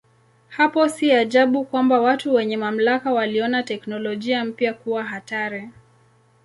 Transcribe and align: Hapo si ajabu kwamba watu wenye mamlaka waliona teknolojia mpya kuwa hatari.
Hapo 0.47 0.87
si 0.89 1.11
ajabu 1.11 1.65
kwamba 1.65 2.01
watu 2.01 2.33
wenye 2.33 2.57
mamlaka 2.57 3.11
waliona 3.13 3.63
teknolojia 3.63 4.45
mpya 4.45 4.73
kuwa 4.73 5.03
hatari. 5.03 5.69